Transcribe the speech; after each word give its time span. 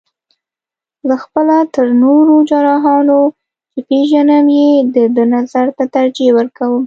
زه 1.07 1.15
خپله 1.23 1.57
تر 1.75 1.87
نورو 2.03 2.35
جراحانو، 2.49 3.21
چې 3.71 3.79
پېژنم 3.89 4.45
یې 4.59 4.71
د 4.95 4.97
ده 5.15 5.23
نظر 5.35 5.67
ته 5.77 5.83
ترجیح 5.95 6.29
ورکوم. 6.37 6.73